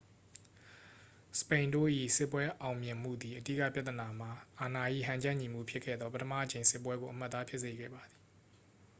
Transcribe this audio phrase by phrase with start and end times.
[1.39, 8.21] စပိန်တို့၏စစ်ပွဲအောင်မြင်မှုသည် အဓိကပြဿနာမှာ အာဏာ၏ဟန်ချက်ညီမှုဖြစ်ခဲ့သော ပထမအကြိမ်စစ်ပွဲကို အမှတ်အသားဖြစ်စေခဲ့ပါသည်